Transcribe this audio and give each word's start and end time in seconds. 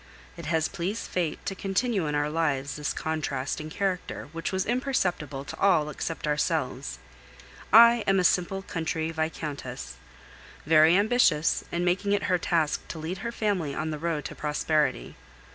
It 0.35 0.47
has 0.47 0.67
pleased 0.67 1.05
fate 1.07 1.45
to 1.45 1.53
continue 1.53 2.07
in 2.07 2.15
our 2.15 2.27
lives 2.31 2.75
this 2.77 2.91
contrast 2.91 3.61
in 3.61 3.69
character 3.69 4.29
which 4.31 4.51
was 4.51 4.65
imperceptible 4.65 5.45
to 5.45 5.59
all 5.59 5.91
except 5.91 6.25
ourselves. 6.25 6.97
I 7.71 8.03
am 8.07 8.19
a 8.19 8.23
simple 8.23 8.63
country 8.63 9.11
vicountess, 9.11 9.97
very 10.65 10.97
ambitious, 10.97 11.63
and 11.71 11.85
making 11.85 12.13
it 12.13 12.23
her 12.23 12.39
task 12.39 12.81
to 12.87 12.97
lead 12.97 13.19
her 13.19 13.31
family 13.31 13.75
on 13.75 13.91
the 13.91 13.99
road 13.99 14.25
to 14.25 14.33
prosperity. 14.33 15.17